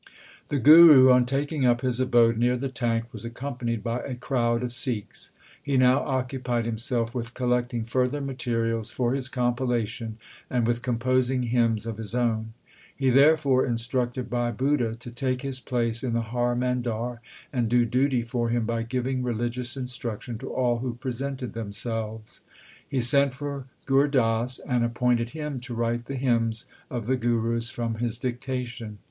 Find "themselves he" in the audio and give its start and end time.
21.53-23.01